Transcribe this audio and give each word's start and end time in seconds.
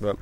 Ouais. 0.00 0.14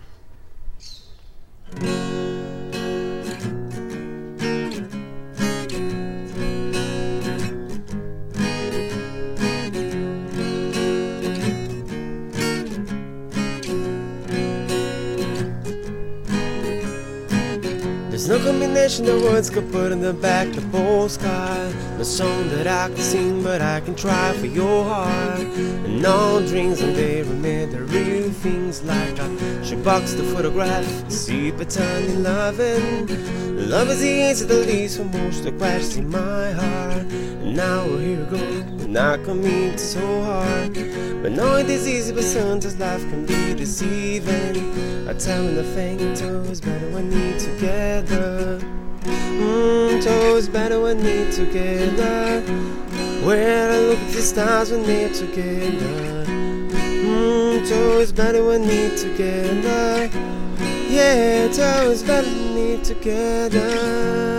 No 18.29 18.41
combination 18.41 19.09
of 19.09 19.23
words 19.23 19.51
could 19.51 19.71
put 19.71 19.93
in 19.93 20.01
the 20.01 20.13
back 20.13 20.49
of 20.49 20.57
the 20.57 20.79
postcard. 20.79 21.73
No 21.97 22.03
song 22.03 22.49
that 22.49 22.67
I 22.67 22.89
can 22.89 22.97
sing, 22.97 23.41
but 23.41 23.63
I 23.63 23.79
can 23.81 23.95
try 23.95 24.33
for 24.33 24.47
your 24.47 24.85
heart. 24.85 25.47
And 25.87 26.05
all 26.05 26.41
dreams 26.41 26.81
and 26.81 26.97
they 26.97 27.23
remain 27.23 27.71
the 27.71 27.85
real 27.85 28.29
things 28.31 28.83
like 28.83 29.17
a 29.21 29.65
shoebox, 29.65 30.15
the 30.15 30.25
photograph, 30.25 31.09
see 31.09 31.53
pattern 31.53 32.05
in 32.05 32.25
loving. 32.25 33.07
Love 33.69 33.91
is 33.91 34.01
the 34.01 34.11
answer 34.23 34.45
that 34.47 34.67
leads 34.67 34.97
for 34.97 35.05
most 35.05 35.45
the 35.45 35.53
questions 35.53 35.97
in 35.97 36.11
my 36.11 36.51
heart. 36.51 37.07
And 37.43 37.55
now 37.55 37.85
here 37.97 38.19
we 38.19 38.25
go, 38.25 38.86
and 38.97 39.21
I 39.21 39.23
commit 39.25 39.79
so 39.79 40.23
hard. 40.23 40.75
But 41.23 41.33
knowing 41.33 41.67
this 41.67 41.87
easy, 41.87 42.13
but 42.13 42.25
sometimes 42.25 42.79
life 42.79 43.03
can 43.11 43.27
be 43.27 43.55
deceiving. 43.55 45.09
I 45.09 45.13
tell 45.15 45.43
me 45.43 45.55
the 45.55 45.65
thing, 45.75 46.01
it's 46.01 46.61
better 46.61 46.91
when 46.91 47.11
we 47.11 47.39
together. 47.39 48.61
Mmm, 49.03 50.37
it's 50.37 50.49
better 50.49 50.81
when 50.81 50.99
we 50.99 51.31
together. 51.31 52.41
Where 53.25 53.71
I 53.71 53.79
look 53.81 53.99
at 53.99 54.13
the 54.13 54.23
stars 54.23 54.71
when 54.71 54.83
they're 54.85 55.13
together. 55.13 56.25
Mmm, 56.27 58.01
it's 58.01 58.13
better 58.13 58.45
when 58.45 58.63
we 58.63 58.97
together. 58.97 60.09
Yeah, 60.89 61.49
toes 61.49 62.03
better 62.03 62.29
when 62.29 62.55
we 62.55 62.61
need 62.77 62.85
together. 62.85 64.37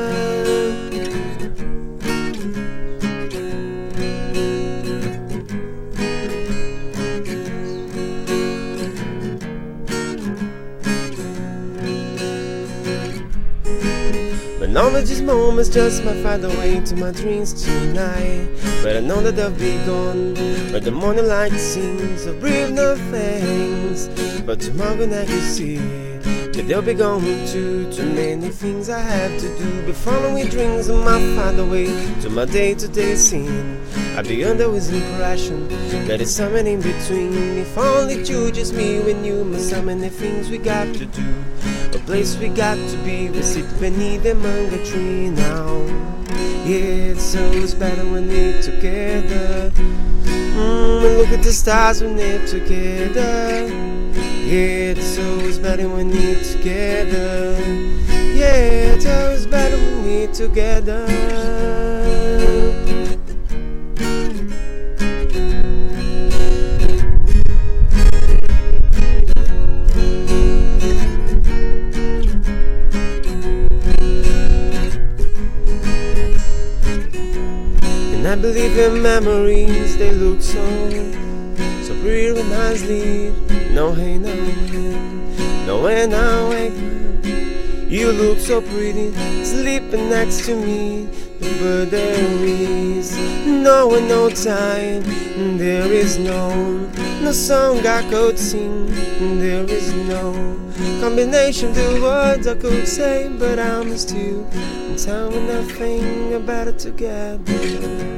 But 14.78 14.92
knowledge 14.92 15.10
is 15.10 15.24
moments 15.24 15.70
just 15.70 16.04
might 16.04 16.22
find 16.22 16.46
a 16.46 16.50
way 16.50 16.80
to 16.80 16.96
my 16.96 17.10
dreams 17.10 17.64
tonight. 17.66 18.48
But 18.84 18.96
I 18.96 19.00
know 19.00 19.24
that 19.24 19.36
they'll 19.36 19.50
be 19.50 19.76
gone. 19.88 20.36
But 20.72 20.84
the 20.84 20.92
morning 20.92 21.26
light 21.26 21.54
sings 21.54 22.28
of 22.28 22.40
breathe 22.40 22.74
no 22.74 22.96
things. 23.10 24.08
But 24.42 24.62
tomorrow 24.62 25.08
night 25.08 25.30
you 25.30 25.42
see 25.42 26.17
they'll 26.66 26.82
be 26.82 26.94
gone 26.94 27.22
too. 27.48 27.92
Too 27.92 28.06
many 28.14 28.50
things 28.50 28.90
I 28.90 29.00
have 29.00 29.40
to 29.40 29.58
do. 29.58 29.86
Be 29.86 29.92
following 29.92 30.48
dreams 30.48 30.88
and 30.88 31.04
find 31.38 31.60
a 31.60 31.66
way 31.66 31.86
to 32.22 32.30
my 32.30 32.46
day 32.46 32.74
to 32.74 32.88
day 32.88 33.16
scene. 33.16 33.80
I'll 34.16 34.24
be 34.24 34.44
under 34.44 34.72
his 34.72 34.92
impression 34.92 35.68
that 36.08 36.20
it's 36.22 36.32
something 36.32 36.66
in 36.66 36.82
between. 36.82 37.60
If 37.60 37.78
only 37.78 38.24
you, 38.24 38.52
just 38.52 38.74
me 38.74 38.98
and 39.12 39.26
you, 39.26 39.48
but 39.52 39.62
so 39.62 39.82
many 39.82 40.10
things 40.10 40.50
we 40.50 40.58
got 40.58 40.88
to 40.96 41.06
do. 41.06 41.26
A 41.94 42.00
place 42.00 42.36
we 42.38 42.48
got 42.50 42.76
to 42.76 42.98
be, 43.06 43.30
we 43.30 43.42
sit 43.44 43.68
beneath 43.80 44.24
the 44.24 44.34
mango 44.34 44.84
tree 44.84 45.30
now. 45.30 45.68
Yeah, 46.66 47.14
it's 47.14 47.36
always 47.36 47.74
better 47.76 48.04
when 48.04 48.28
we're 48.28 48.62
together. 48.62 49.72
Mm, 49.76 51.18
look 51.18 51.30
at 51.30 51.44
the 51.44 51.54
stars 51.54 52.02
when 52.02 52.16
they're 52.16 52.46
together. 52.48 54.07
Yeah, 54.48 54.96
it's 54.96 55.20
always 55.20 55.60
better 55.60 55.90
when 55.90 56.10
we're 56.10 56.42
together. 56.42 57.60
Yeah, 58.34 58.96
it's 58.96 59.06
always 59.06 59.46
better 59.46 59.76
when 59.76 60.06
we're 60.06 60.32
together. 60.32 61.06
And 78.14 78.26
I 78.26 78.36
believe 78.38 78.78
in 78.80 79.02
memories, 79.02 79.98
they 79.98 80.12
look 80.14 80.42
so, 80.42 80.64
so 81.84 82.02
pretty 82.02 82.32
when 82.32 82.54
I 82.54 83.57
No, 83.78 83.94
hey, 83.94 84.18
no, 84.18 85.84
when 85.84 86.12
I 86.12 86.50
wake 86.50 86.74
up, 86.74 87.88
you 87.88 88.12
look 88.12 88.40
so 88.40 88.60
pretty, 88.60 89.14
sleeping 89.44 90.10
next 90.10 90.48
to 90.48 90.56
me. 90.56 91.08
But 91.40 91.92
there 91.92 92.44
is 92.44 93.16
no 93.46 93.86
one, 93.86 94.08
no 94.08 94.32
time, 94.32 95.04
there 95.60 95.86
is 95.94 96.18
no, 96.18 96.56
no 97.22 97.32
song 97.32 97.86
I 97.86 98.02
could 98.10 98.40
sing, 98.40 98.88
there 99.38 99.70
is 99.70 99.94
no 99.94 100.34
combination 101.00 101.70
of 101.70 101.76
the 101.76 102.00
words 102.02 102.48
I 102.48 102.56
could 102.56 102.88
say, 102.88 103.30
but 103.30 103.60
I 103.60 103.84
missed 103.84 104.12
you. 104.12 104.48
And 104.54 104.98
tell 104.98 105.30
me 105.30 105.40
nothing 105.46 106.34
about 106.34 106.68
it 106.68 106.80
together. 106.80 108.18